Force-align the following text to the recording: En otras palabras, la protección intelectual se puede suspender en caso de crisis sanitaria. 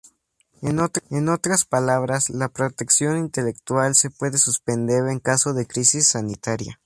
En 0.63 0.79
otras 1.29 1.65
palabras, 1.65 2.31
la 2.31 2.49
protección 2.49 3.19
intelectual 3.19 3.93
se 3.93 4.09
puede 4.09 4.39
suspender 4.39 5.07
en 5.07 5.19
caso 5.19 5.53
de 5.53 5.67
crisis 5.67 6.07
sanitaria. 6.07 6.79